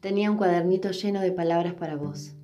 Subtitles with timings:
[0.00, 2.36] Tenía un cuadernito lleno de palabras para vos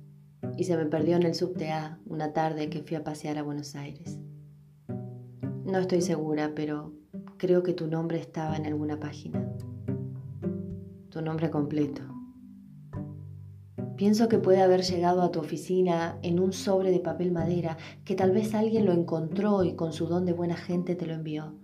[0.57, 3.43] y se me perdió en el subte A una tarde que fui a pasear a
[3.43, 4.19] Buenos Aires.
[5.63, 6.93] No estoy segura, pero
[7.37, 9.47] creo que tu nombre estaba en alguna página.
[11.09, 12.01] Tu nombre completo.
[13.97, 18.15] Pienso que puede haber llegado a tu oficina en un sobre de papel madera que
[18.15, 21.55] tal vez alguien lo encontró y con su don de buena gente te lo envió.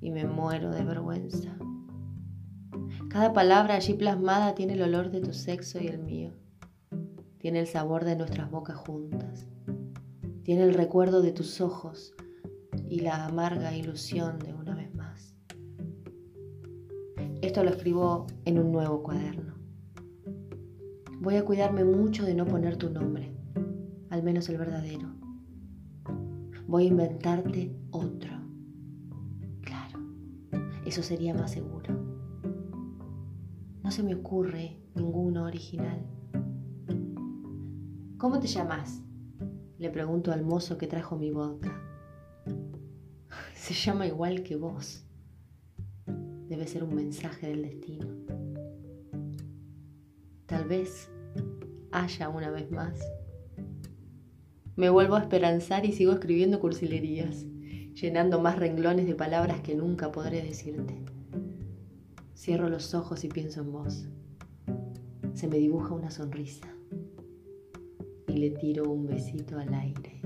[0.00, 1.58] Y me muero de vergüenza.
[3.10, 6.30] Cada palabra allí plasmada tiene el olor de tu sexo y el mío.
[7.38, 9.48] Tiene el sabor de nuestras bocas juntas.
[10.44, 12.14] Tiene el recuerdo de tus ojos
[12.88, 15.34] y la amarga ilusión de una vez más.
[17.42, 19.54] Esto lo escribo en un nuevo cuaderno.
[21.20, 23.34] Voy a cuidarme mucho de no poner tu nombre,
[24.10, 25.08] al menos el verdadero.
[26.68, 28.30] Voy a inventarte otro.
[29.62, 29.98] Claro,
[30.86, 32.19] eso sería más seguro.
[33.90, 36.00] No se me ocurre ninguno original.
[38.18, 39.02] ¿Cómo te llamas?
[39.78, 41.76] Le pregunto al mozo que trajo mi vodka.
[43.56, 45.04] Se llama igual que vos.
[46.48, 48.06] Debe ser un mensaje del destino.
[50.46, 51.10] Tal vez
[51.90, 52.96] haya una vez más.
[54.76, 57.44] Me vuelvo a esperanzar y sigo escribiendo cursilerías,
[58.00, 61.10] llenando más renglones de palabras que nunca podré decirte.
[62.34, 64.06] Cierro los ojos y pienso en vos.
[65.34, 66.68] Se me dibuja una sonrisa
[68.26, 70.19] y le tiro un besito al aire.